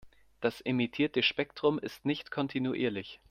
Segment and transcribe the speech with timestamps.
[0.39, 3.19] Das emittierte Spektrum ist nicht kontinuierlich.